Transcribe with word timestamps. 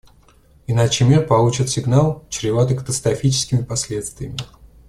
Иначе 0.65 1.05
мир 1.05 1.27
получит 1.27 1.69
сигнал, 1.69 2.25
чреватый 2.31 2.75
катастрофическими 2.75 3.61
последствиями. 3.61 4.37